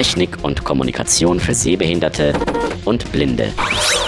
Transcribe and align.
Technik 0.00 0.38
und 0.42 0.64
Kommunikation 0.64 1.40
für 1.40 1.52
Sehbehinderte 1.52 2.32
und 2.86 3.12
Blinde. 3.12 3.52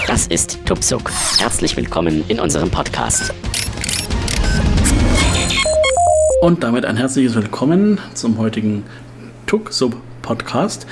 Das 0.07 0.25
ist 0.25 0.57
Tupsuk. 0.65 1.11
Herzlich 1.37 1.77
willkommen 1.77 2.23
in 2.29 2.39
unserem 2.39 2.71
Podcast. 2.71 3.31
Und 6.41 6.63
damit 6.63 6.85
ein 6.85 6.97
herzliches 6.97 7.35
Willkommen 7.35 7.99
zum 8.15 8.39
heutigen 8.39 8.81
Tuksub 9.45 9.95
Podcast. 10.23 10.87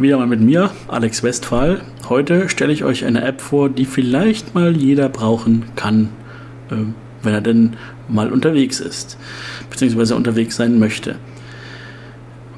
Wieder 0.00 0.18
mal 0.18 0.26
mit 0.26 0.40
mir, 0.40 0.72
Alex 0.88 1.22
Westphal. 1.22 1.82
Heute 2.08 2.48
stelle 2.48 2.72
ich 2.72 2.82
euch 2.82 3.04
eine 3.04 3.22
App 3.22 3.40
vor, 3.40 3.68
die 3.68 3.84
vielleicht 3.84 4.56
mal 4.56 4.76
jeder 4.76 5.08
brauchen 5.08 5.66
kann, 5.76 6.08
äh, 6.68 6.78
wenn 7.22 7.32
er 7.32 7.42
denn 7.42 7.76
mal 8.08 8.32
unterwegs 8.32 8.80
ist, 8.80 9.18
beziehungsweise 9.70 10.16
unterwegs 10.16 10.56
sein 10.56 10.80
möchte. 10.80 11.14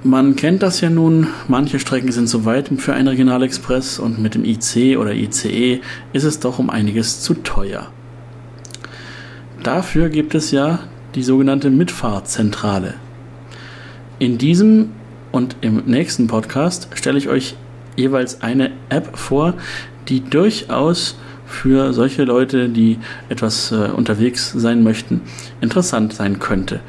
Man 0.06 0.36
kennt 0.36 0.62
das 0.62 0.82
ja 0.82 0.90
nun, 0.90 1.28
manche 1.48 1.78
Strecken 1.78 2.12
sind 2.12 2.28
zu 2.28 2.44
weit 2.44 2.70
für 2.76 2.92
einen 2.92 3.08
Regionalexpress 3.08 3.98
und 3.98 4.18
mit 4.18 4.34
dem 4.34 4.44
IC 4.44 4.98
oder 4.98 5.14
ICE 5.14 5.80
ist 6.12 6.24
es 6.24 6.40
doch 6.40 6.58
um 6.58 6.68
einiges 6.68 7.22
zu 7.22 7.32
teuer. 7.32 7.86
Dafür 9.62 10.10
gibt 10.10 10.34
es 10.34 10.50
ja 10.50 10.80
die 11.14 11.22
sogenannte 11.22 11.70
Mitfahrzentrale. 11.70 12.96
In 14.18 14.36
diesem 14.36 14.90
und 15.32 15.56
im 15.62 15.84
nächsten 15.86 16.26
Podcast 16.26 16.88
stelle 16.92 17.16
ich 17.16 17.30
euch 17.30 17.56
jeweils 17.96 18.42
eine 18.42 18.72
App 18.90 19.16
vor, 19.16 19.54
die 20.10 20.20
durchaus 20.20 21.16
für 21.46 21.94
solche 21.94 22.24
Leute, 22.24 22.68
die 22.68 22.98
etwas 23.30 23.72
äh, 23.72 23.88
unterwegs 23.88 24.52
sein 24.54 24.82
möchten, 24.82 25.22
interessant 25.62 26.12
sein 26.12 26.40
könnte. 26.40 26.80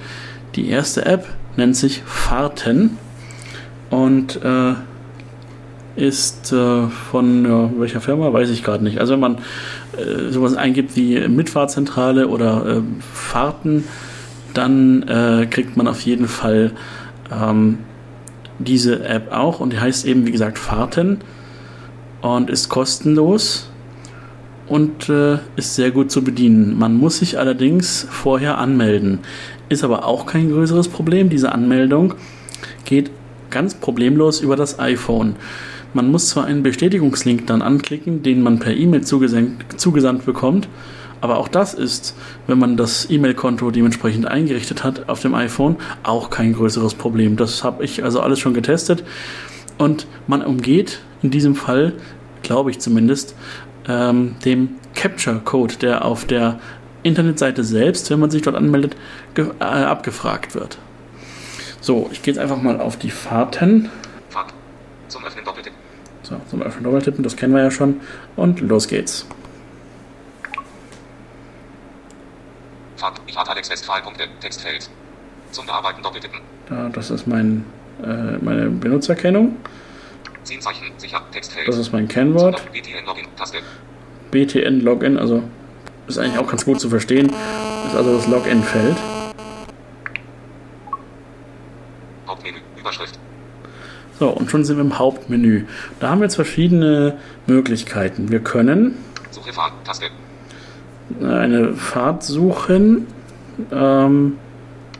Die 0.57 0.67
erste 0.67 1.05
App 1.05 1.29
nennt 1.55 1.77
sich 1.77 2.01
Fahrten 2.05 2.97
und 3.89 4.39
äh, 4.43 4.73
ist 5.95 6.51
äh, 6.51 6.87
von 6.87 7.45
ja, 7.45 7.69
welcher 7.77 8.01
Firma, 8.01 8.31
weiß 8.31 8.49
ich 8.49 8.63
gerade 8.63 8.83
nicht. 8.83 8.99
Also 8.99 9.13
wenn 9.13 9.19
man 9.19 9.37
äh, 9.97 10.29
sowas 10.29 10.55
eingibt 10.55 10.95
wie 10.95 11.27
Mitfahrzentrale 11.27 12.27
oder 12.27 12.65
äh, 12.65 12.81
Fahrten, 13.13 13.85
dann 14.53 15.03
äh, 15.03 15.47
kriegt 15.49 15.77
man 15.77 15.87
auf 15.87 16.01
jeden 16.01 16.27
Fall 16.27 16.71
ähm, 17.31 17.79
diese 18.59 19.03
App 19.05 19.31
auch 19.31 19.59
und 19.59 19.73
die 19.73 19.79
heißt 19.79 20.05
eben 20.05 20.25
wie 20.25 20.31
gesagt 20.31 20.57
Fahrten 20.57 21.19
und 22.21 22.49
ist 22.49 22.69
kostenlos 22.69 23.69
und 24.67 25.09
äh, 25.09 25.37
ist 25.55 25.75
sehr 25.75 25.91
gut 25.91 26.11
zu 26.11 26.23
bedienen. 26.23 26.77
Man 26.77 26.95
muss 26.95 27.19
sich 27.19 27.37
allerdings 27.37 28.07
vorher 28.09 28.57
anmelden. 28.57 29.19
Ist 29.69 29.83
aber 29.83 30.05
auch 30.05 30.25
kein 30.25 30.49
größeres 30.49 30.87
Problem. 30.87 31.29
Diese 31.29 31.51
Anmeldung 31.51 32.15
geht 32.83 33.11
ganz 33.55 33.73
problemlos 33.73 34.41
über 34.41 34.57
das 34.57 34.79
iPhone. 34.79 35.37
Man 35.93 36.11
muss 36.11 36.27
zwar 36.27 36.43
einen 36.43 36.61
Bestätigungslink 36.61 37.47
dann 37.47 37.61
anklicken, 37.61 38.21
den 38.21 38.43
man 38.43 38.59
per 38.59 38.75
E-Mail 38.75 39.05
zugesandt 39.05 40.25
bekommt, 40.25 40.67
aber 41.21 41.37
auch 41.37 41.47
das 41.47 41.73
ist, 41.73 42.17
wenn 42.47 42.59
man 42.59 42.75
das 42.75 43.09
E-Mail-Konto 43.09 43.71
dementsprechend 43.71 44.27
eingerichtet 44.27 44.83
hat 44.83 45.07
auf 45.07 45.21
dem 45.21 45.33
iPhone, 45.33 45.77
auch 46.03 46.29
kein 46.29 46.51
größeres 46.51 46.95
Problem. 46.95 47.37
Das 47.37 47.63
habe 47.63 47.85
ich 47.85 48.03
also 48.03 48.19
alles 48.19 48.39
schon 48.39 48.53
getestet 48.53 49.05
und 49.77 50.05
man 50.27 50.41
umgeht 50.41 50.99
in 51.21 51.31
diesem 51.31 51.55
Fall, 51.55 51.93
glaube 52.43 52.71
ich 52.71 52.79
zumindest, 52.79 53.35
ähm, 53.87 54.35
dem 54.43 54.71
Capture-Code, 54.95 55.75
der 55.75 56.03
auf 56.03 56.25
der 56.25 56.59
Internetseite 57.03 57.63
selbst, 57.63 58.11
wenn 58.11 58.19
man 58.19 58.31
sich 58.31 58.41
dort 58.41 58.57
anmeldet, 58.57 58.97
äh, 59.37 59.63
abgefragt 59.63 60.55
wird. 60.55 60.77
So, 61.85 62.09
ich 62.11 62.23
gehe 62.23 62.33
jetzt 62.33 62.41
einfach 62.41 62.59
mal 62.59 62.81
auf 62.81 62.97
die 62.97 63.11
Fahrten. 63.11 63.91
Fahrt. 64.31 64.51
Zum 65.07 65.23
Öffnen 65.23 65.45
doppeltippen. 65.45 65.77
So, 66.23 66.41
zum 66.49 66.63
Öffnen 66.63 66.83
doppeltippen, 66.83 67.23
das 67.23 67.35
kennen 67.35 67.53
wir 67.53 67.61
ja 67.61 67.69
schon. 67.69 68.01
Und 68.35 68.59
los 68.59 68.87
geht's. 68.87 69.27
Fahrt, 72.95 73.21
ich 73.27 73.37
hatte 73.37 73.51
Alex 73.51 73.69
Westphal. 73.69 74.01
Textfeld. 74.41 74.89
Zum 75.51 75.67
Bearbeiten 75.67 76.01
doppeltippen. 76.01 76.39
Ja, 76.71 76.89
das 76.89 77.11
ist 77.11 77.27
mein, 77.27 77.63
äh, 78.01 78.37
meine 78.43 78.71
Benutzerkennung. 78.71 79.55
10 80.41 80.61
Zeichen, 80.61 80.85
sicher, 80.97 81.21
Textfeld. 81.31 81.67
Das 81.67 81.77
ist 81.77 81.91
mein 81.91 82.07
Kennwort. 82.07 82.63
BTN 82.73 83.05
Login, 83.05 83.27
Taste. 83.37 83.59
BTN 84.31 84.81
Login, 84.81 85.19
also 85.19 85.43
ist 86.07 86.17
eigentlich 86.17 86.39
auch 86.39 86.47
ganz 86.47 86.65
gut 86.65 86.79
zu 86.79 86.89
verstehen. 86.89 87.27
Ist 87.85 87.95
also 87.95 88.15
das 88.15 88.25
Login-Feld. 88.25 88.97
Überschrift. 92.85 93.17
So, 94.19 94.29
und 94.29 94.49
schon 94.51 94.63
sind 94.63 94.77
wir 94.77 94.83
im 94.83 94.99
Hauptmenü. 94.99 95.65
Da 95.99 96.09
haben 96.09 96.19
wir 96.19 96.25
jetzt 96.25 96.35
verschiedene 96.35 97.17
Möglichkeiten. 97.47 98.31
Wir 98.31 98.39
können 98.39 98.95
Suche 99.31 99.51
Fahrt, 99.51 99.73
Taste. 99.83 100.05
eine 101.19 101.73
Fahrt 101.73 102.23
suchen. 102.23 103.07
Ähm, 103.71 104.37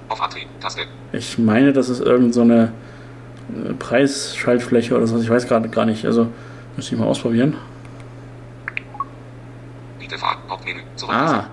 Auf 0.09 0.21
Antrieb, 0.21 0.47
Taste. 0.59 0.81
Ich 1.13 1.37
meine, 1.37 1.73
das 1.73 1.89
ist 1.89 2.01
irgendeine 2.01 2.73
so 3.65 3.73
Preisschaltfläche 3.77 4.97
oder 4.97 5.05
so. 5.05 5.19
Ich 5.19 5.29
weiß 5.29 5.47
gerade 5.47 5.69
gar 5.69 5.85
nicht. 5.85 6.05
Also 6.05 6.27
müsste 6.75 6.95
ich 6.95 6.99
mal 6.99 7.07
ausprobieren. 7.07 7.55
Bietefahrt, 9.99 10.39
Hauptmenü, 10.49 10.79
zurück. 10.95 11.15
Ah, 11.15 11.45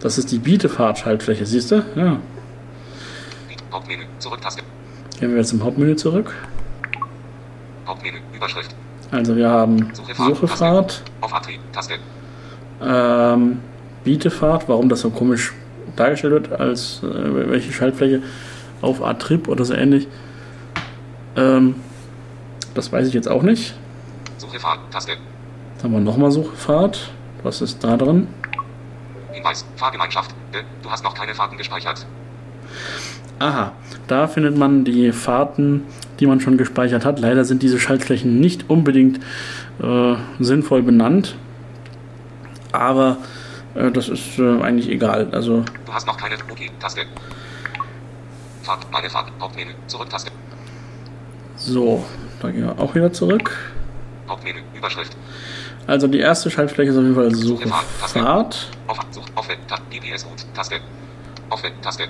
das 0.00 0.18
ist 0.18 0.30
die 0.30 0.38
Bietefahrt-Schaltfläche, 0.38 1.44
siehst 1.46 1.70
du? 1.72 1.82
Ja. 1.96 2.18
Hauptmenü, 3.72 4.04
Zurücktaste. 4.18 4.62
Gehen 5.20 5.32
wir 5.32 5.36
jetzt 5.36 5.52
im 5.52 5.62
Hauptmenü 5.62 5.96
zurück. 5.96 6.34
Hauptmenü, 7.86 8.18
Überschrift. 8.34 8.74
Also 9.10 9.36
wir 9.36 9.50
haben 9.50 9.92
Suchefahrt, 9.92 10.36
Suchefahrt 10.36 11.02
auf 11.20 11.34
Antrieb, 11.34 11.60
Taste. 11.72 11.94
Ähm, 12.82 13.60
Bietefahrt, 14.02 14.66
warum 14.66 14.88
das 14.88 15.00
so 15.00 15.10
komisch 15.10 15.52
dargestellt 15.94 16.32
wird, 16.32 16.58
als 16.58 17.02
äh, 17.02 17.50
welche 17.50 17.70
Schaltfläche 17.70 18.22
auf 18.80 19.02
A-Trip 19.02 19.46
oder 19.48 19.66
so 19.66 19.74
ähnlich. 19.74 20.08
Ähm, 21.36 21.74
das 22.72 22.90
weiß 22.90 23.06
ich 23.06 23.12
jetzt 23.12 23.28
auch 23.28 23.42
nicht. 23.42 23.74
Suchefahrt, 24.38 24.78
Taste. 24.90 25.12
Dann 25.76 25.84
haben 25.84 25.92
wir 25.92 26.00
nochmal 26.00 26.30
Suchefahrt. 26.30 27.10
Was 27.42 27.60
ist 27.60 27.84
da 27.84 27.98
drin? 27.98 28.26
Hinweis, 29.32 29.66
Fahrgemeinschaft. 29.76 30.30
Äh, 30.52 30.62
du 30.82 30.90
hast 30.90 31.04
noch 31.04 31.14
keine 31.14 31.34
Fahrten 31.34 31.58
gespeichert. 31.58 32.06
Aha, 33.40 33.72
da 34.06 34.28
findet 34.28 34.54
man 34.54 34.84
die 34.84 35.12
Fahrten, 35.12 35.84
die 36.20 36.26
man 36.26 36.40
schon 36.40 36.58
gespeichert 36.58 37.06
hat. 37.06 37.18
Leider 37.18 37.46
sind 37.46 37.62
diese 37.62 37.80
Schaltflächen 37.80 38.38
nicht 38.38 38.68
unbedingt 38.68 39.18
äh, 39.82 40.14
sinnvoll 40.38 40.82
benannt, 40.82 41.36
aber 42.70 43.16
äh, 43.74 43.90
das 43.90 44.10
ist 44.10 44.38
äh, 44.38 44.60
eigentlich 44.60 44.90
egal. 44.90 45.28
Also 45.32 45.64
du 45.86 45.92
hast 45.92 46.06
noch 46.06 46.18
keine 46.18 46.34
OK-Taste. 46.34 47.00
Fahrt, 48.62 48.86
meine 48.92 49.08
Fahrt, 49.08 49.32
Hauptmenü, 49.40 49.70
Zurück-Taste. 49.86 50.30
So, 51.56 52.04
da 52.42 52.50
gehen 52.50 52.66
wir 52.66 52.78
auch 52.78 52.94
wieder 52.94 53.10
zurück. 53.10 53.56
Hauptmenü, 54.28 54.58
Überschrift. 54.76 55.16
Also 55.86 56.08
die 56.08 56.18
erste 56.18 56.50
Schaltfläche 56.50 56.90
ist 56.90 56.96
auf 56.98 57.04
jeden 57.04 57.14
Fall 57.14 57.34
Suche, 57.34 57.62
Suche 57.64 57.68
Fahrt. 57.68 58.10
Fahrt. 58.10 58.70
Auf, 58.86 58.98
Such, 59.12 59.24
auf, 59.34 59.48
GPS 59.48 60.24
gut, 60.24 60.44
Taste. 60.54 60.76
Auf, 61.48 61.62
Taste. 61.80 62.04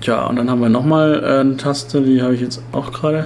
Tja, 0.00 0.26
und 0.26 0.36
dann 0.36 0.50
haben 0.50 0.60
wir 0.60 0.68
nochmal 0.68 1.22
äh, 1.22 1.40
eine 1.40 1.56
Taste, 1.56 2.02
die 2.02 2.22
habe 2.22 2.34
ich 2.34 2.40
jetzt 2.40 2.62
auch 2.72 2.92
gerade. 2.92 3.24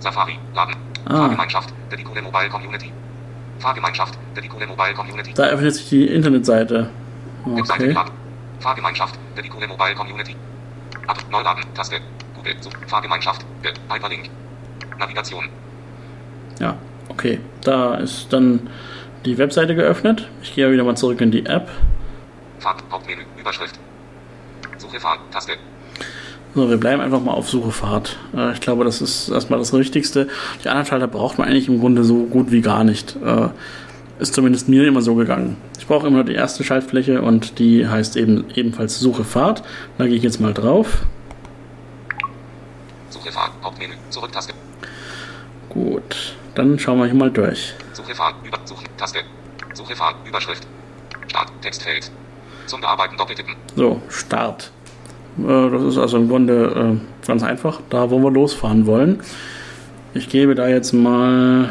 Safari, 0.00 0.38
Laden. 0.54 0.74
Ah. 1.06 1.16
Fahrgemeinschaft, 1.16 1.72
Dedicole 1.90 2.22
Mobile 2.22 2.48
Community. 2.48 2.92
Fahrgemeinschaft, 3.58 4.18
Dedicole 4.36 4.66
Mobile 4.66 4.94
Community. 4.94 5.32
Da 5.34 5.44
öffnet 5.44 5.74
sich 5.74 5.88
die 5.88 6.06
Internetseite. 6.06 6.90
Okay. 7.44 7.58
Webseite 7.58 7.94
Fahrgemeinschaft, 8.58 9.18
Dedicole 9.36 9.68
Mobile 9.68 9.94
Community. 9.94 10.36
Ab, 11.06 11.18
Neuladen, 11.30 11.62
Taste. 11.74 11.96
Google, 12.36 12.54
Such, 12.60 12.72
Fahrgemeinschaft, 12.86 13.44
Hyperlink. 13.88 14.30
Navigation. 14.98 15.48
Ja, 16.58 16.76
okay. 17.08 17.40
Da 17.62 17.94
ist 17.94 18.32
dann 18.32 18.68
die 19.24 19.38
Webseite 19.38 19.74
geöffnet. 19.74 20.28
Ich 20.42 20.54
gehe 20.54 20.70
wieder 20.70 20.84
mal 20.84 20.96
zurück 20.96 21.20
in 21.20 21.30
die 21.30 21.46
App. 21.46 21.68
Fahrt, 22.58 22.82
Hauptmenü, 22.90 23.22
Überschrift. 23.38 23.78
Suche 24.92 25.00
Fahrt, 25.00 25.20
Taste. 25.30 25.52
So, 26.54 26.68
wir 26.68 26.76
bleiben 26.76 27.00
einfach 27.00 27.22
mal 27.22 27.32
auf 27.32 27.48
Suche 27.48 27.70
Fahrt. 27.70 28.18
Äh, 28.36 28.52
ich 28.52 28.60
glaube, 28.60 28.84
das 28.84 29.00
ist 29.00 29.30
erstmal 29.30 29.58
das 29.58 29.72
Richtigste. 29.72 30.28
Die 30.62 30.68
anderen 30.68 30.86
Schalter 30.86 31.08
braucht 31.08 31.38
man 31.38 31.48
eigentlich 31.48 31.66
im 31.68 31.80
Grunde 31.80 32.04
so 32.04 32.24
gut 32.24 32.52
wie 32.52 32.60
gar 32.60 32.84
nicht. 32.84 33.16
Äh, 33.24 33.48
ist 34.18 34.34
zumindest 34.34 34.68
mir 34.68 34.86
immer 34.86 35.00
so 35.00 35.14
gegangen. 35.14 35.56
Ich 35.78 35.86
brauche 35.86 36.06
immer 36.06 36.16
nur 36.16 36.24
die 36.24 36.34
erste 36.34 36.62
Schaltfläche 36.62 37.22
und 37.22 37.58
die 37.58 37.88
heißt 37.88 38.16
eben 38.16 38.44
ebenfalls 38.54 39.00
Suche 39.00 39.24
Fahrt. 39.24 39.62
Da 39.96 40.06
gehe 40.06 40.14
ich 40.16 40.22
jetzt 40.22 40.40
mal 40.40 40.52
drauf. 40.52 41.06
Suche 43.08 43.32
Fahrt, 43.32 43.52
Hauptmenü, 43.64 43.94
Zurücktaste. 44.10 44.52
Gut, 45.70 46.34
dann 46.54 46.78
schauen 46.78 46.98
wir 46.98 47.06
hier 47.06 47.14
mal 47.14 47.30
durch. 47.30 47.72
Suche 47.94 48.14
Fahrt, 48.14 48.34
über, 48.44 48.58
Suchen, 48.66 48.86
Taste. 48.98 49.20
Suche 49.72 49.96
Fahrt, 49.96 50.16
Überschrift. 50.28 50.66
Start, 51.28 51.50
Textfeld. 51.62 52.10
Zum 52.66 52.82
Bearbeiten 52.82 53.16
doppeltippen. 53.16 53.56
So, 53.74 54.02
Start. 54.10 54.70
Äh, 55.38 55.70
das 55.70 55.82
ist 55.82 55.98
also 55.98 56.18
im 56.18 56.28
Grunde 56.28 56.98
äh, 57.00 57.26
ganz 57.26 57.42
einfach, 57.42 57.80
da 57.90 58.10
wo 58.10 58.18
wir 58.18 58.30
losfahren 58.30 58.86
wollen. 58.86 59.20
Ich 60.14 60.28
gebe 60.28 60.54
da 60.54 60.68
jetzt 60.68 60.92
mal, 60.92 61.70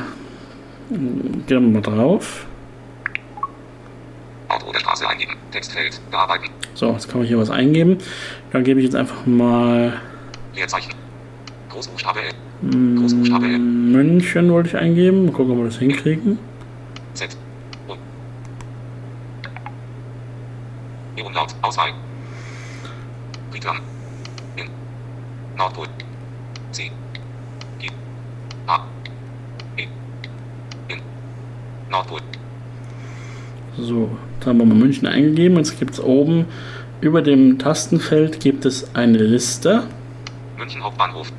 gehen 0.90 1.46
wir 1.48 1.60
mal 1.60 1.82
drauf. 1.82 2.46
Auto 4.48 4.68
oder 4.68 4.80
Straße 4.80 5.08
eingeben. 5.08 5.34
Textfeld. 5.52 6.02
Bearbeiten. 6.10 6.50
So, 6.74 6.92
jetzt 6.92 7.10
kann 7.10 7.20
man 7.20 7.28
hier 7.28 7.38
was 7.38 7.52
eingeben. 7.52 7.98
Dann 8.52 8.64
gebe 8.64 8.80
ich 8.80 8.86
jetzt 8.86 8.96
einfach 8.96 9.26
mal 9.26 9.94
Leerzeichen. 10.56 10.94
Großbuchstabe 11.70 12.20
L. 12.22 12.98
Großbuchstabe 12.98 13.46
L. 13.46 13.60
München 13.60 14.52
wollte 14.52 14.70
ich 14.70 14.78
eingeben. 14.78 15.26
Mal 15.26 15.32
gucken, 15.32 15.52
ob 15.54 15.58
wir 15.60 15.66
das 15.66 15.78
hinkriegen. 15.78 16.40
Z. 17.14 17.38
Und. 17.88 18.00
Umlaut. 21.24 21.56
Auswahl. 21.62 21.92
Return. 23.54 23.80
In. 24.56 24.66
Nordpol. 25.58 25.88
C. 26.72 26.92
G. 27.80 27.90
A. 28.68 28.86
E. 29.78 29.84
In. 30.88 31.00
Nordpol. 31.90 32.20
So, 33.78 34.10
da 34.40 34.48
haben 34.48 34.60
wir 34.60 34.66
mal 34.66 34.76
München 34.76 35.08
eingegeben. 35.08 35.58
Jetzt 35.58 35.80
gibt 35.80 35.94
es 35.94 36.04
oben 36.04 36.46
über 37.02 37.24
dem 37.24 37.58
Tastenfeld 37.58 38.40
gibt 38.40 38.66
es 38.66 38.94
eine 38.96 39.18
Liste. 39.18 39.84
München 40.58 40.84
Hauptbahnhof. 40.84 41.32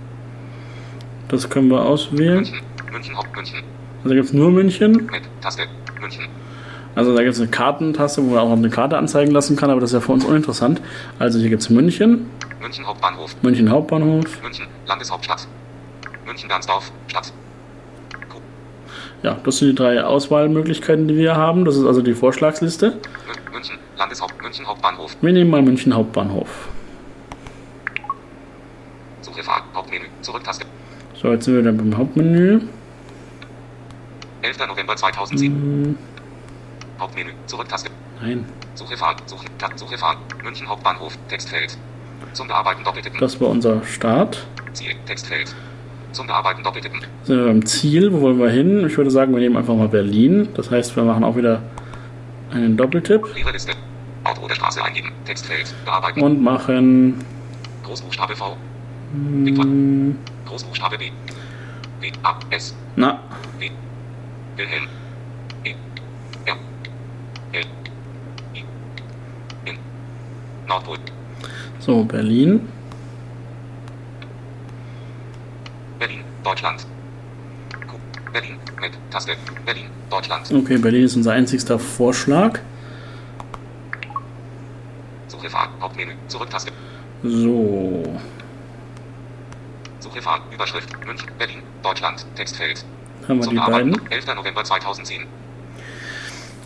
Das 1.28 1.48
können 1.48 1.70
wir 1.70 1.82
auswählen. 1.82 2.38
München. 2.38 2.60
München 2.90 3.16
Haupt 3.16 3.34
München. 3.36 3.62
Also 4.02 4.14
gibt 4.14 4.26
es 4.26 4.32
nur 4.32 4.50
München. 4.50 5.06
Map. 5.06 5.22
Taste. 5.40 5.62
München. 6.00 6.24
Also 6.94 7.14
da 7.16 7.22
gibt 7.22 7.34
es 7.34 7.40
eine 7.40 7.48
Kartentaste, 7.50 8.22
wo 8.22 8.30
man 8.34 8.38
auch 8.40 8.52
eine 8.52 8.68
Karte 8.68 8.98
anzeigen 8.98 9.30
lassen 9.32 9.56
kann, 9.56 9.70
aber 9.70 9.80
das 9.80 9.90
ist 9.90 9.94
ja 9.94 10.00
für 10.00 10.12
uns 10.12 10.24
uninteressant. 10.24 10.80
Also 11.18 11.38
hier 11.38 11.48
gibt 11.48 11.62
es 11.62 11.70
München, 11.70 12.26
München 12.60 12.86
Hauptbahnhof. 12.86 13.34
München 13.42 13.70
Hauptbahnhof. 13.70 14.42
München 14.42 14.66
Landeshauptstadt. 14.86 15.46
München 16.26 16.48
Bernsdorf. 16.48 16.92
Stadt. 17.08 17.32
Ja, 19.22 19.36
das 19.44 19.58
sind 19.58 19.68
die 19.68 19.74
drei 19.76 20.02
Auswahlmöglichkeiten, 20.02 21.06
die 21.06 21.16
wir 21.16 21.36
haben. 21.36 21.64
Das 21.64 21.76
ist 21.76 21.84
also 21.86 22.02
die 22.02 22.12
Vorschlagsliste. 22.12 22.88
Mün- 22.88 23.52
München 23.54 23.78
Landeshaupt 23.96 24.42
München 24.42 24.66
Hauptbahnhof. 24.66 25.16
Wir 25.20 25.32
nehmen 25.32 25.48
mal 25.50 25.62
München 25.62 25.94
Hauptbahnhof. 25.94 26.68
Suche 29.20 29.42
Fahrt. 29.44 29.62
Hauptmenü. 29.74 30.04
Zurücktaste. 30.22 30.66
So, 31.20 31.28
jetzt 31.32 31.44
sind 31.44 31.54
wir 31.54 31.62
dann 31.62 31.76
beim 31.76 31.96
Hauptmenü. 31.96 32.60
11. 34.42 34.58
November 34.66 34.96
2007. 34.96 35.96
Hauptmenü. 37.02 37.30
Zurücktaste. 37.46 37.90
Nein, 38.20 38.44
Suche 38.74 38.96
Fahrt. 38.96 39.28
Suche, 39.28 39.44
Suche 39.76 39.98
Fahrt. 39.98 40.18
München 40.42 40.68
Hauptbahnhof. 40.68 41.18
Textfeld. 41.28 41.76
Zum 42.32 42.48
Bearbeiten 42.48 42.84
doppeltippen. 42.84 43.20
das 43.20 43.40
war 43.40 43.48
unser 43.48 43.84
Start. 43.84 44.46
Ziel. 44.72 44.94
Textfeld. 45.06 45.54
Zum 46.12 46.26
Bearbeiten 46.26 46.62
doppeltippen. 46.62 47.00
Sind 47.24 47.38
wir 47.38 47.46
beim 47.46 47.66
Ziel, 47.66 48.12
wo 48.12 48.20
wollen 48.20 48.38
wir 48.38 48.50
hin? 48.50 48.86
Ich 48.86 48.96
würde 48.96 49.10
sagen, 49.10 49.32
wir 49.32 49.40
nehmen 49.40 49.56
einfach 49.56 49.74
mal 49.74 49.88
Berlin. 49.88 50.48
Das 50.54 50.70
heißt, 50.70 50.94
wir 50.96 51.02
machen 51.04 51.24
auch 51.24 51.36
wieder 51.36 51.62
einen 52.52 52.76
Doppeltipp 52.76 53.26
Liste. 53.52 53.72
Auto 54.24 54.42
oder 54.42 54.54
Straße 54.54 54.82
eingeben. 54.82 55.10
Textfeld. 55.24 55.74
Bearbeiten. 55.84 56.20
und 56.22 56.42
machen 56.42 57.24
Großbuchstabe 57.82 58.36
V. 58.36 58.56
Victor. 59.12 59.66
Großbuchstabe 60.46 60.98
B. 60.98 61.10
B. 62.00 62.12
A. 62.22 62.38
S. 62.50 62.74
na, 62.96 63.20
W. 63.58 63.70
Wilhelm. 64.56 64.84
E. 65.64 65.70
R. 65.70 65.74
L. 65.74 65.76
I. 66.44 66.50
N. 66.50 66.56
Nordpol. 66.56 67.41
So 71.82 72.04
Berlin. 72.04 72.68
Berlin. 75.98 76.20
Deutschland. 76.44 76.86
Berlin. 78.32 78.56
Mit 78.80 78.92
Taste. 79.10 79.36
Berlin. 79.66 79.86
Deutschland. 80.10 80.50
Okay, 80.52 80.78
Berlin 80.78 81.04
ist 81.04 81.16
unser 81.16 81.32
einzigster 81.32 81.78
Vorschlag. 81.78 82.60
Suche 85.28 85.50
Fahrt. 85.50 85.70
Hauptmenü. 85.80 86.12
Zurücktaste. 86.28 86.72
So, 87.22 88.02
Suche 90.00 90.22
Fahrt. 90.22 90.42
Überschrift. 90.52 90.88
München. 91.06 91.28
Berlin. 91.38 91.62
Deutschland. 91.82 92.24
Textfeld. 92.36 92.84
haben 93.28 93.38
wir 93.38 93.42
Zum 93.42 93.50
die 93.54 93.56
Bearbeiten. 93.58 93.92
beiden. 93.92 94.10
11. 94.12 94.34
November 94.36 94.64
2010. 94.64 95.26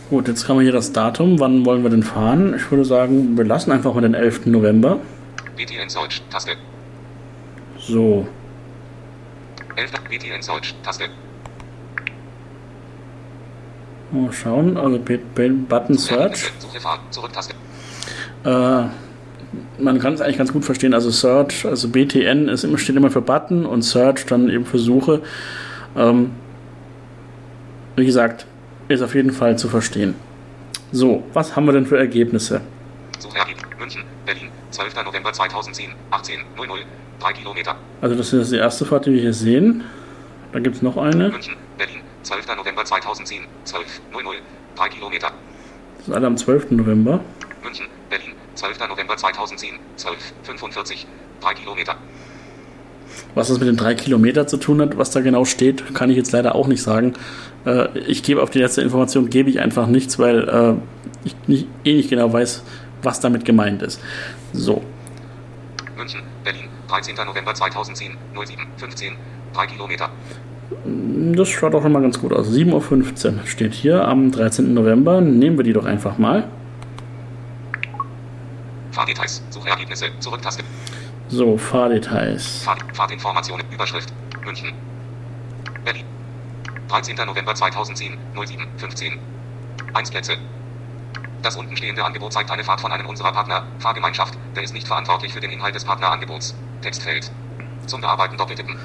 Gut, 0.08 0.29
jetzt 0.29 0.49
haben 0.49 0.58
wir 0.58 0.62
hier 0.62 0.73
das 0.73 0.93
Datum. 0.93 1.41
Wann 1.41 1.67
wollen 1.67 1.82
wir 1.82 1.91
denn 1.91 2.05
fahren? 2.05 2.55
Ich 2.55 2.70
würde 2.70 2.85
sagen, 2.85 3.37
wir 3.37 3.44
lassen 3.44 3.73
einfach 3.73 3.93
mal 3.93 4.03
den 4.03 4.14
11. 4.14 4.47
November. 4.47 5.00
BTN 5.56 5.88
Deutsch. 5.93 6.23
Taste. 6.31 6.53
So, 7.79 8.26
11. 9.75 9.91
BTN 10.08 10.47
Deutsch. 10.47 10.75
Taste. 10.85 11.05
mal 14.12 14.32
schauen. 14.32 14.76
Also 14.76 14.99
Button 14.99 15.99
Search. 15.99 16.52
Suche. 17.11 17.29
Äh, 18.44 18.85
man 19.79 19.99
kann 19.99 20.14
es 20.14 20.20
eigentlich 20.20 20.38
ganz 20.38 20.52
gut 20.52 20.64
verstehen. 20.64 20.94
Also 20.94 21.11
Search, 21.11 21.67
also 21.67 21.88
BTN 21.88 22.49
ist 22.49 22.62
immer, 22.62 22.79
steht 22.79 22.94
immer 22.94 23.11
für 23.11 23.23
Button 23.23 23.67
und 23.67 23.82
Search 23.82 24.25
dann 24.26 24.49
eben 24.49 24.64
für 24.64 24.79
Suche. 24.79 25.23
Ähm, 25.97 26.31
wie 27.97 28.06
gesagt, 28.06 28.47
ist 28.88 29.03
auf 29.03 29.15
jeden 29.15 29.33
Fall 29.33 29.59
zu 29.59 29.69
verstehen. 29.69 30.15
So, 30.93 31.25
was 31.33 31.56
haben 31.56 31.67
wir 31.67 31.73
denn 31.73 31.87
für 31.87 31.99
Ergebnisse? 31.99 32.61
Suche 33.19 33.38
ergeben. 33.38 33.61
München. 33.79 34.05
Berlin. 34.25 34.49
12. 34.71 34.94
November 35.05 35.33
2010. 35.33 35.91
18. 36.11 36.41
00. 36.56 36.69
3 37.19 37.33
Kilometer. 37.33 37.77
Also 38.00 38.15
das 38.15 38.33
ist 38.33 38.53
die 38.53 38.56
erste 38.56 38.85
Fahrt, 38.85 39.06
die 39.06 39.12
wir 39.12 39.21
hier 39.21 39.33
sehen. 39.33 39.85
Da 40.53 40.61
gibt 40.61 40.77
es 40.77 40.83
noch 40.83 40.97
eine. 40.97 41.31
München. 41.31 41.55
Berlin. 41.77 42.00
12. 42.23 42.47
November 42.56 42.85
2010. 42.85 43.43
12. 43.65 44.00
00. 44.12 44.37
3 44.77 44.88
Kilometer. 44.88 45.33
Das 45.99 46.09
ist 46.09 46.15
alle 46.15 46.27
am 46.27 46.37
12. 46.37 46.71
November. 46.73 47.21
München. 47.62 47.87
Berlin. 48.09 48.33
12. 48.55 48.79
November 48.88 49.17
2010. 49.17 49.75
12. 49.97 50.17
45. 50.44 51.06
3 51.41 51.55
Kilometer. 51.55 51.97
Was 53.34 53.48
das 53.48 53.58
mit 53.58 53.68
den 53.68 53.76
drei 53.76 53.94
Kilometer 53.94 54.46
zu 54.46 54.56
tun 54.56 54.80
hat, 54.80 54.98
was 54.98 55.10
da 55.10 55.20
genau 55.20 55.44
steht, 55.44 55.94
kann 55.94 56.10
ich 56.10 56.16
jetzt 56.16 56.32
leider 56.32 56.54
auch 56.54 56.66
nicht 56.66 56.82
sagen. 56.82 57.14
Äh, 57.64 57.98
ich 58.06 58.22
gebe 58.22 58.42
auf 58.42 58.50
die 58.50 58.58
letzte 58.58 58.82
Information 58.82 59.30
gebe 59.30 59.50
ich 59.50 59.60
einfach 59.60 59.86
nichts, 59.86 60.18
weil 60.18 60.49
äh, 60.49 60.75
ich 61.25 61.37
nicht, 61.46 61.68
eh 61.85 61.94
nicht 61.94 62.11
genau 62.11 62.32
weiß, 62.32 62.62
was 63.02 63.20
damit 63.20 63.44
gemeint 63.44 63.82
ist. 63.82 64.00
So, 64.52 64.82
München. 65.96 66.23
Berlin. 66.44 66.68
13. 66.88 67.16
November 67.16 67.54
2010. 67.54 68.16
07. 68.35 68.66
15. 68.76 69.16
3 69.54 69.66
Kilometer. 69.66 70.11
das 71.35 71.49
schaut 71.49 71.75
auch 71.75 71.82
schon 71.82 71.92
mal 71.92 72.02
ganz 72.02 72.20
gut 72.20 72.32
aus. 72.32 72.49
7.15 72.49 73.38
Uhr 73.38 73.46
steht 73.46 73.73
hier 73.75 74.06
am 74.06 74.30
13. 74.30 74.73
November. 74.75 75.20
Nehmen 75.20 75.56
wir 75.56 75.64
die 75.64 75.73
doch 75.73 75.85
einfach 75.85 76.18
mal. 76.18 76.49
Fahrdetails. 78.92 79.42
Suchergebnisse. 79.50 80.06
Zurücktaste. 80.20 80.62
So, 81.28 81.56
Fahrdetails. 81.59 82.62
Fahrt, 82.62 82.80
Fahrtinformationen. 82.92 83.66
Überschrift. 83.73 84.12
München. 84.45 84.73
Berlin. 85.85 86.04
13. 86.88 87.16
November 87.26 87.54
2010. 87.54 88.16
07. 88.35 88.66
15. 88.76 89.18
1 89.92 90.11
Plätze. 90.11 90.33
Das 91.42 91.56
untenstehende 91.56 92.04
Angebot 92.04 92.33
zeigt 92.33 92.50
eine 92.50 92.64
Fahrt 92.64 92.80
von 92.80 92.92
einem 92.92 93.06
unserer 93.06 93.33
Partner. 93.33 93.64
Fahrgemeinschaft. 93.78 94.38
Der 94.54 94.62
ist 94.62 94.73
nicht 94.73 94.87
verantwortlich 94.87 95.33
für 95.33 95.40
den 95.40 95.50
Inhalt 95.50 95.75
des 95.75 95.85
Partnerangebots. 95.85 96.54
Textfeld. 96.83 97.30
Zum 97.87 98.00
Bearbeiten 98.00 98.37
doppeltippen. 98.37 98.76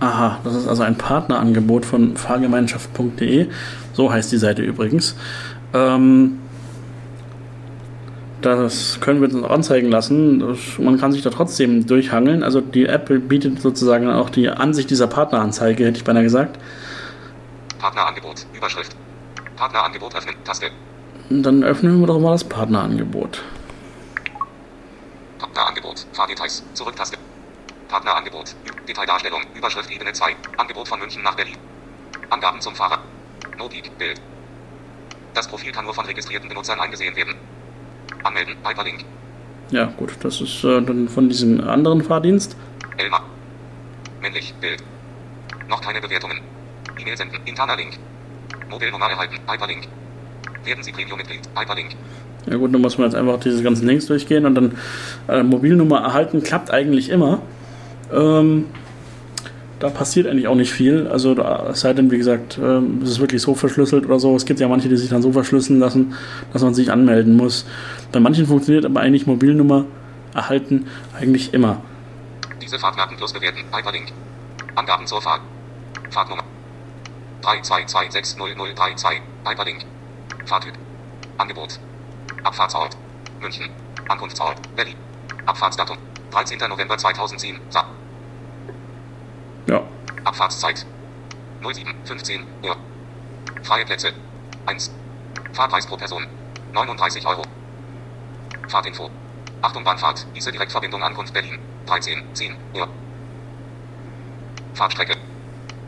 Aha, 0.00 0.38
das 0.44 0.54
ist 0.54 0.68
also 0.68 0.84
ein 0.84 0.96
Partnerangebot 0.96 1.84
von 1.84 2.16
fahrgemeinschaft.de. 2.16 3.48
So 3.92 4.12
heißt 4.12 4.30
die 4.30 4.38
Seite 4.38 4.62
übrigens. 4.62 5.16
Ähm, 5.74 6.37
das 8.40 9.00
können 9.00 9.20
wir 9.20 9.28
uns 9.28 9.44
auch 9.44 9.50
anzeigen 9.50 9.90
lassen. 9.90 10.56
Man 10.78 10.98
kann 10.98 11.12
sich 11.12 11.22
da 11.22 11.30
trotzdem 11.30 11.86
durchhangeln. 11.86 12.42
Also 12.42 12.60
die 12.60 12.86
App 12.86 13.10
bietet 13.28 13.60
sozusagen 13.60 14.08
auch 14.08 14.30
die 14.30 14.48
Ansicht 14.48 14.90
dieser 14.90 15.08
Partneranzeige, 15.08 15.84
hätte 15.84 15.98
ich 15.98 16.04
beinahe 16.04 16.22
gesagt. 16.22 16.58
Partnerangebot. 17.78 18.46
Überschrift. 18.54 18.96
Partnerangebot 19.56 20.14
öffnen. 20.14 20.36
Taste. 20.44 20.70
Und 21.30 21.42
dann 21.42 21.64
öffnen 21.64 22.00
wir 22.00 22.06
doch 22.06 22.20
mal 22.20 22.32
das 22.32 22.44
Partnerangebot. 22.44 23.42
Partnerangebot. 25.38 26.06
Fahrdetails. 26.12 26.62
Zurücktaste. 26.74 27.18
Partnerangebot. 27.88 28.54
Detaildarstellung. 28.88 29.42
Überschrift 29.56 29.90
Ebene 29.90 30.12
2. 30.12 30.36
Angebot 30.56 30.88
von 30.88 31.00
München 31.00 31.22
nach 31.22 31.34
Berlin. 31.34 31.56
Angaben 32.30 32.60
zum 32.60 32.74
Fahrer. 32.74 32.98
No 33.58 33.68
Peak. 33.68 33.96
Bild. 33.98 34.20
Das 35.34 35.48
Profil 35.48 35.72
kann 35.72 35.84
nur 35.84 35.94
von 35.94 36.06
registrierten 36.06 36.48
Benutzern 36.48 36.80
eingesehen 36.80 37.16
werden. 37.16 37.34
Anmelden. 38.24 38.54
Hyperlink. 38.64 39.04
Ja, 39.70 39.84
gut, 39.96 40.16
das 40.20 40.40
ist 40.40 40.64
äh, 40.64 40.80
dann 40.82 41.08
von 41.08 41.28
diesem 41.28 41.60
anderen 41.60 42.02
Fahrdienst. 42.02 42.56
Elmar. 42.96 43.24
Männlich. 44.20 44.54
Bild. 44.60 44.82
Noch 45.68 45.80
keine 45.80 46.00
Bewertungen. 46.00 46.40
E-Mail 46.98 47.16
senden. 47.16 47.38
Interner 47.44 47.76
Link. 47.76 47.98
Mobilnummer 48.70 49.06
erhalten. 49.10 49.36
Hyperlink. 49.50 49.88
Werden 50.64 50.82
Sie 50.82 50.92
Premium-Mitglied. 50.92 51.48
Hyperlink. 51.56 51.96
Ja 52.50 52.56
gut, 52.56 52.72
dann 52.72 52.80
muss 52.80 52.96
man 52.96 53.08
jetzt 53.08 53.14
einfach 53.14 53.38
diese 53.40 53.62
ganzen 53.62 53.86
Links 53.86 54.06
durchgehen 54.06 54.46
und 54.46 54.54
dann 54.54 54.78
äh, 55.28 55.42
Mobilnummer 55.42 56.00
erhalten, 56.00 56.42
klappt 56.42 56.70
eigentlich 56.70 57.10
immer. 57.10 57.42
Ähm, 58.12 58.66
da 59.78 59.90
passiert 59.90 60.26
eigentlich 60.26 60.48
auch 60.48 60.54
nicht 60.54 60.72
viel. 60.72 61.06
Also 61.08 61.34
da, 61.34 61.68
es 61.70 61.80
sei 61.80 61.92
denn, 61.92 62.10
wie 62.10 62.18
gesagt, 62.18 62.58
ähm, 62.58 63.00
es 63.02 63.10
ist 63.10 63.20
wirklich 63.20 63.42
so 63.42 63.54
verschlüsselt 63.54 64.06
oder 64.06 64.18
so. 64.18 64.34
Es 64.34 64.44
gibt 64.44 64.60
ja 64.60 64.68
manche, 64.68 64.88
die 64.88 64.96
sich 64.96 65.08
dann 65.08 65.22
so 65.22 65.32
verschlüsseln 65.32 65.78
lassen, 65.78 66.14
dass 66.52 66.62
man 66.62 66.74
sich 66.74 66.90
anmelden 66.90 67.36
muss. 67.36 67.64
Bei 68.12 68.20
manchen 68.20 68.46
funktioniert 68.46 68.84
aber 68.84 69.00
eigentlich 69.00 69.26
Mobilnummer 69.26 69.86
erhalten 70.34 70.86
eigentlich 71.18 71.54
immer. 71.54 71.80
Diese 72.60 72.78
Fahrtmerken 72.78 73.16
plus 73.16 73.32
bewerten. 73.32 73.60
Hyperlink. 73.72 74.12
Angaben 74.74 75.06
zur 75.06 75.22
Fahrt. 75.22 75.40
Fahrtnummer. 76.10 76.44
322600032. 77.42 79.20
Hyperlink. 79.46 79.84
Fahrtyp. 80.44 80.74
Angebot. 81.38 81.78
Abfahrtsort. 82.42 82.96
München. 83.40 83.68
Ankunftsort. 84.08 84.56
Berlin. 84.74 84.96
Abfahrtsdatum. 85.46 85.96
13. 86.32 86.58
November 86.68 86.98
2007. 86.98 87.60
Sa 87.70 87.84
Ja, 89.68 89.82
Abfahrtszeit. 90.24 90.86
0715 91.60 92.46
Uhr. 92.62 92.76
Freie 93.62 93.84
Plätze. 93.84 94.14
1. 94.64 94.90
Fahrpreis 95.52 95.86
pro 95.86 95.98
Person. 95.98 96.26
39 96.72 97.26
Euro. 97.26 97.42
Fahrtinfo. 98.68 99.10
Achtung 99.60 99.84
Bahnfahrt. 99.84 100.26
Diese 100.34 100.52
Direktverbindung 100.52 101.02
Ankunft 101.02 101.34
Berlin. 101.34 101.58
13, 101.84 102.22
10 102.32 102.56
Uhr. 102.76 102.88
Fahrtstrecke. 104.72 105.16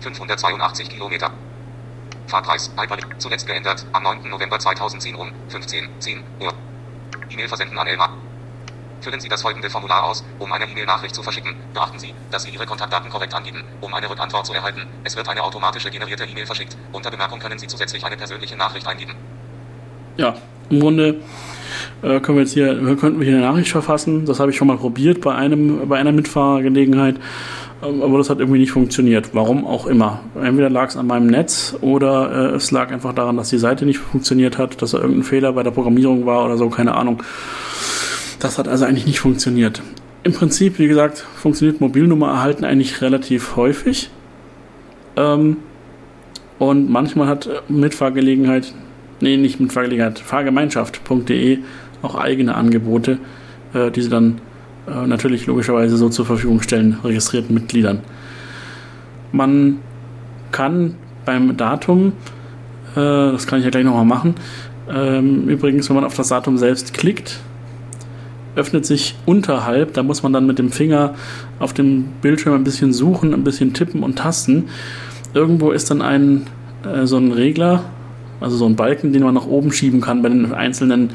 582 0.00 0.90
Kilometer. 0.90 1.30
Fahrpreis. 2.26 2.70
Hyperlink. 2.76 3.18
Zuletzt 3.18 3.46
geändert. 3.46 3.86
Am 3.92 4.02
9. 4.02 4.28
November 4.28 4.58
2010 4.58 5.14
um 5.14 5.32
15, 5.48 5.88
10 6.00 6.22
Uhr. 6.40 6.52
E-Mail 7.30 7.48
versenden 7.48 7.78
an 7.78 7.86
Elmar. 7.86 8.19
Füllen 9.00 9.20
Sie 9.20 9.28
das 9.28 9.42
folgende 9.42 9.70
Formular 9.70 10.04
aus, 10.04 10.24
um 10.38 10.52
eine 10.52 10.66
E-Mail-Nachricht 10.66 11.14
zu 11.14 11.22
verschicken. 11.22 11.54
Beachten 11.72 11.98
Sie, 11.98 12.14
dass 12.30 12.42
Sie 12.42 12.50
Ihre 12.50 12.66
Kontaktdaten 12.66 13.10
korrekt 13.10 13.34
angeben, 13.34 13.64
um 13.80 13.92
eine 13.94 14.08
Rückantwort 14.10 14.46
zu 14.46 14.52
erhalten. 14.52 14.82
Es 15.04 15.16
wird 15.16 15.28
eine 15.28 15.42
automatische 15.42 15.90
generierte 15.90 16.24
E-Mail 16.24 16.46
verschickt. 16.46 16.76
Unter 16.92 17.10
Bemerkung 17.10 17.38
können 17.38 17.58
Sie 17.58 17.66
zusätzlich 17.66 18.04
eine 18.04 18.16
persönliche 18.16 18.56
Nachricht 18.56 18.86
eingeben. 18.86 19.14
ja, 20.16 20.34
im 20.68 20.80
Grunde 20.80 21.16
äh, 22.02 22.20
können 22.20 22.38
wir 22.38 22.42
jetzt 22.42 22.52
hier, 22.52 22.74
könnten 22.96 23.18
wir 23.20 23.26
hier 23.26 23.36
eine 23.36 23.46
Nachricht 23.46 23.70
verfassen. 23.70 24.24
Das 24.26 24.38
habe 24.38 24.50
ich 24.50 24.56
schon 24.56 24.68
mal 24.68 24.76
probiert 24.76 25.20
bei 25.20 25.34
einem, 25.34 25.88
bei 25.88 25.98
einer 25.98 26.12
Mitfahrgelegenheit. 26.12 27.16
Ähm, 27.82 28.02
Aber 28.02 28.18
das 28.18 28.30
hat 28.30 28.38
irgendwie 28.38 28.60
nicht 28.60 28.72
funktioniert. 28.72 29.30
Warum 29.34 29.66
auch 29.66 29.86
immer. 29.86 30.20
Entweder 30.40 30.70
lag 30.70 30.88
es 30.88 30.96
an 30.96 31.06
meinem 31.06 31.26
Netz 31.26 31.76
oder 31.80 32.52
äh, 32.52 32.56
es 32.56 32.70
lag 32.70 32.92
einfach 32.92 33.14
daran, 33.14 33.36
dass 33.36 33.48
die 33.48 33.58
Seite 33.58 33.84
nicht 33.86 33.98
funktioniert 33.98 34.58
hat, 34.58 34.80
dass 34.82 34.92
da 34.92 34.98
irgendein 34.98 35.24
Fehler 35.24 35.52
bei 35.52 35.62
der 35.62 35.70
Programmierung 35.72 36.26
war 36.26 36.44
oder 36.44 36.56
so, 36.56 36.68
keine 36.68 36.94
Ahnung. 36.94 37.22
Das 38.40 38.58
hat 38.58 38.66
also 38.66 38.86
eigentlich 38.86 39.06
nicht 39.06 39.20
funktioniert. 39.20 39.82
Im 40.22 40.32
Prinzip, 40.32 40.78
wie 40.78 40.88
gesagt, 40.88 41.18
funktioniert 41.18 41.80
Mobilnummer 41.80 42.28
erhalten 42.28 42.64
eigentlich 42.64 43.00
relativ 43.02 43.56
häufig. 43.56 44.10
Ähm, 45.16 45.58
und 46.58 46.90
manchmal 46.90 47.28
hat 47.28 47.48
Mitfahrgelegenheit, 47.68 48.74
nee, 49.20 49.36
nicht 49.36 49.60
Mitfahrgelegenheit, 49.60 50.18
Fahrgemeinschaft.de 50.18 51.58
auch 52.02 52.14
eigene 52.14 52.54
Angebote, 52.54 53.18
äh, 53.74 53.90
die 53.90 54.02
sie 54.02 54.08
dann 54.08 54.40
äh, 54.88 55.06
natürlich 55.06 55.46
logischerweise 55.46 55.98
so 55.98 56.08
zur 56.08 56.24
Verfügung 56.24 56.62
stellen, 56.62 56.96
registrierten 57.04 57.54
Mitgliedern. 57.54 58.00
Man 59.32 59.80
kann 60.50 60.96
beim 61.26 61.56
Datum, 61.58 62.12
äh, 62.92 62.96
das 62.96 63.46
kann 63.46 63.58
ich 63.58 63.66
ja 63.66 63.70
gleich 63.70 63.84
nochmal 63.84 64.06
machen, 64.06 64.34
ähm, 64.88 65.48
übrigens, 65.48 65.88
wenn 65.88 65.96
man 65.96 66.04
auf 66.04 66.14
das 66.14 66.28
Datum 66.28 66.56
selbst 66.56 66.94
klickt, 66.94 67.40
öffnet 68.56 68.84
sich 68.84 69.14
unterhalb, 69.26 69.94
da 69.94 70.02
muss 70.02 70.22
man 70.22 70.32
dann 70.32 70.46
mit 70.46 70.58
dem 70.58 70.70
Finger 70.70 71.14
auf 71.58 71.72
dem 71.72 72.04
Bildschirm 72.20 72.54
ein 72.54 72.64
bisschen 72.64 72.92
suchen, 72.92 73.32
ein 73.32 73.44
bisschen 73.44 73.74
tippen 73.74 74.02
und 74.02 74.16
tasten. 74.16 74.64
Irgendwo 75.34 75.70
ist 75.70 75.90
dann 75.90 76.02
ein 76.02 76.46
äh, 76.84 77.06
so 77.06 77.16
ein 77.16 77.32
Regler, 77.32 77.84
also 78.40 78.56
so 78.56 78.66
ein 78.66 78.76
Balken, 78.76 79.12
den 79.12 79.22
man 79.22 79.34
nach 79.34 79.46
oben 79.46 79.72
schieben 79.72 80.00
kann 80.00 80.22
bei 80.22 80.28
den 80.28 80.52
einzelnen 80.52 81.10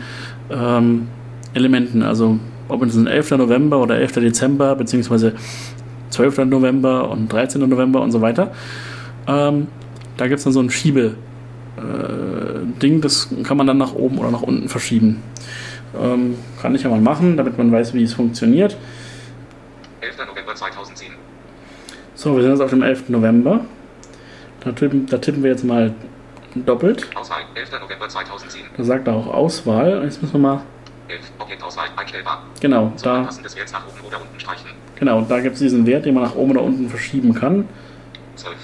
ähm, 0.49 1.07
Elementen. 1.53 2.03
Also 2.03 2.39
ob 2.67 2.83
es 2.83 2.95
ein 2.95 3.07
11. 3.07 3.31
November 3.31 3.81
oder 3.81 3.97
11. 3.97 4.13
Dezember, 4.13 4.75
beziehungsweise 4.75 5.33
12. 6.11 6.45
November 6.45 7.09
und 7.09 7.31
13. 7.31 7.67
November 7.67 8.01
und 8.01 8.11
so 8.11 8.21
weiter. 8.21 8.51
Ähm, 9.27 9.67
da 10.17 10.27
gibt 10.27 10.37
es 10.37 10.43
dann 10.43 10.53
so 10.53 10.61
ein 10.61 10.69
Schiebe. 10.69 11.15
Äh, 11.77 12.99
das 12.99 13.29
kann 13.43 13.57
man 13.57 13.67
dann 13.67 13.77
nach 13.77 13.93
oben 13.93 14.17
oder 14.17 14.31
nach 14.31 14.41
unten 14.41 14.69
verschieben. 14.69 15.21
Ähm, 16.01 16.37
kann 16.61 16.75
ich 16.75 16.83
ja 16.83 16.89
mal 16.89 17.01
machen, 17.01 17.37
damit 17.37 17.57
man 17.57 17.71
weiß, 17.71 17.93
wie 17.93 18.03
es 18.03 18.13
funktioniert. 18.13 18.77
11. 20.01 20.17
November 20.27 20.55
2010. 20.55 21.11
So, 22.15 22.35
wir 22.35 22.41
sind 22.43 22.51
jetzt 22.51 22.61
auf 22.61 22.69
dem 22.69 22.81
11. 22.83 23.09
November. 23.09 23.61
Da 24.61 24.71
tippen, 24.71 25.05
da 25.05 25.17
tippen 25.17 25.43
wir 25.43 25.51
jetzt 25.51 25.63
mal 25.63 25.93
doppelt. 26.55 27.07
Auswahl. 27.15 27.41
11. 27.55 27.71
November 27.81 28.07
2010. 28.09 28.61
Da 28.77 28.83
sagt 28.83 29.07
er 29.07 29.15
auch 29.15 29.27
Auswahl. 29.27 30.03
Jetzt 30.03 30.21
müssen 30.21 30.33
wir 30.33 30.39
mal, 30.39 30.61
11. 31.07 31.19
Objektauswahl. 31.39 31.87
Einstellbar. 31.95 32.43
genau, 32.59 32.91
Zum 32.95 33.03
da, 33.03 33.23
des 33.43 33.55
Werts 33.55 33.71
nach 33.71 33.85
oben 33.85 34.07
oder 34.07 34.21
unten 34.21 34.39
streichen. 34.39 34.69
genau, 34.95 35.21
da 35.21 35.39
gibt 35.39 35.53
es 35.53 35.59
diesen 35.59 35.85
Wert, 35.85 36.05
den 36.05 36.15
man 36.15 36.23
nach 36.23 36.35
oben 36.35 36.51
oder 36.51 36.61
unten 36.63 36.89
verschieben 36.89 37.33
kann. 37.33 37.67
12. 38.35 38.55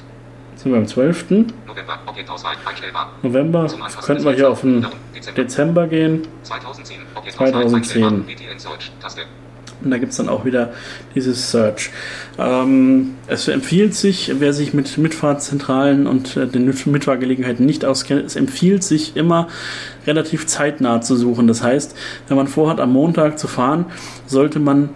Sind 0.62 0.72
wir 0.74 0.78
am 0.80 0.88
12. 0.88 1.26
November. 1.30 2.00
Objektauswahl. 2.06 2.54
Einstellbar. 2.66 3.12
November. 3.24 3.68
Könnten 4.06 4.24
wir 4.26 4.34
hier 4.34 4.50
auf 4.50 4.62
den. 4.62 4.86
Dezember. 5.36 5.88
Gehen. 5.88 6.22
2010. 6.44 6.98
Objektauswahl. 7.16 7.52
2010. 7.64 8.04
Einstellbar. 8.04 8.36
VTN 8.36 8.60
Search. 8.60 8.92
Taste. 9.02 9.22
Und 9.84 9.90
da 9.90 9.98
gibt 9.98 10.12
es 10.12 10.18
dann 10.18 10.30
auch 10.30 10.46
wieder 10.46 10.74
dieses 11.16 11.50
Search. 11.50 11.90
Ähm, 12.38 13.16
es 13.26 13.48
empfiehlt 13.48 13.96
sich, 13.96 14.32
wer 14.38 14.54
sich 14.54 14.76
mit 14.76 14.96
Mitfahrzentralen 15.00 16.06
und 16.06 16.38
äh, 16.38 16.46
den 16.46 16.66
Mit- 16.66 16.86
Mitfahrgelegenheiten 16.86 17.66
nicht 17.66 17.84
auskennt, 17.84 18.24
es 18.26 18.36
empfiehlt 18.36 18.84
sich 18.84 19.16
immer 19.18 19.48
relativ 20.06 20.46
zeitnah 20.46 21.02
zu 21.02 21.16
suchen. 21.16 21.48
Das 21.48 21.64
heißt, 21.64 21.98
wenn 22.28 22.38
man 22.38 22.46
vorhat, 22.48 22.80
am 22.80 22.94
Montag 22.94 23.40
zu 23.40 23.48
fahren, 23.48 23.86
sollte 24.28 24.60
man 24.60 24.90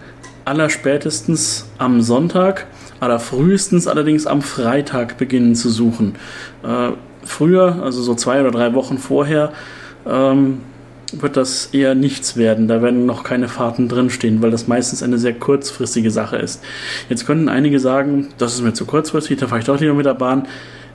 allerspätestens 0.44 1.68
am 1.78 2.00
Sonntag, 2.02 2.66
allerfrühestens 3.00 3.86
allerdings 3.86 4.26
am 4.26 4.42
Freitag 4.42 5.18
beginnen 5.18 5.54
zu 5.54 5.70
suchen. 5.70 6.14
Äh, 6.62 6.92
früher, 7.24 7.82
also 7.82 8.02
so 8.02 8.14
zwei 8.14 8.40
oder 8.40 8.50
drei 8.50 8.74
Wochen 8.74 8.98
vorher, 8.98 9.52
ähm, 10.06 10.60
wird 11.12 11.36
das 11.36 11.66
eher 11.66 11.94
nichts 11.94 12.36
werden. 12.36 12.68
Da 12.68 12.82
werden 12.82 13.06
noch 13.06 13.22
keine 13.22 13.48
Fahrten 13.48 13.88
drinstehen, 13.88 14.42
weil 14.42 14.50
das 14.50 14.66
meistens 14.66 15.02
eine 15.02 15.18
sehr 15.18 15.34
kurzfristige 15.34 16.10
Sache 16.10 16.36
ist. 16.36 16.62
Jetzt 17.08 17.26
können 17.26 17.48
einige 17.48 17.78
sagen, 17.78 18.28
das 18.38 18.54
ist 18.54 18.62
mir 18.62 18.72
zu 18.72 18.86
kurzfristig, 18.86 19.38
da 19.38 19.46
fahre 19.46 19.60
ich 19.60 19.66
doch 19.66 19.80
lieber 19.80 19.94
mit 19.94 20.06
der 20.06 20.14
Bahn. 20.14 20.46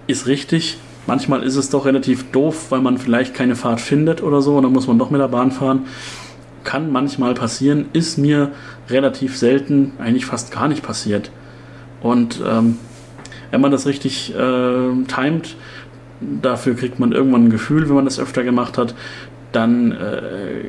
Ist 0.07 0.27
richtig. 0.27 0.77
Manchmal 1.07 1.43
ist 1.43 1.55
es 1.55 1.69
doch 1.69 1.85
relativ 1.85 2.31
doof, 2.31 2.67
weil 2.69 2.81
man 2.81 2.97
vielleicht 2.97 3.33
keine 3.33 3.55
Fahrt 3.55 3.81
findet 3.81 4.21
oder 4.21 4.41
so, 4.41 4.57
und 4.57 4.63
dann 4.63 4.73
muss 4.73 4.87
man 4.87 4.99
doch 4.99 5.09
mit 5.09 5.21
der 5.21 5.27
Bahn 5.29 5.51
fahren. 5.51 5.85
Kann 6.63 6.91
manchmal 6.91 7.33
passieren, 7.33 7.85
ist 7.93 8.17
mir 8.17 8.51
relativ 8.89 9.35
selten, 9.35 9.93
eigentlich 9.97 10.25
fast 10.25 10.51
gar 10.51 10.67
nicht 10.67 10.83
passiert. 10.83 11.31
Und 12.01 12.41
ähm, 12.45 12.77
wenn 13.51 13.61
man 13.61 13.71
das 13.71 13.85
richtig 13.85 14.33
äh, 14.33 15.03
timet, 15.07 15.55
dafür 16.19 16.75
kriegt 16.75 16.99
man 16.99 17.11
irgendwann 17.11 17.45
ein 17.45 17.49
Gefühl, 17.49 17.87
wenn 17.87 17.95
man 17.95 18.05
das 18.05 18.19
öfter 18.19 18.43
gemacht 18.43 18.77
hat, 18.77 18.95
dann 19.51 19.91
äh, 19.91 20.65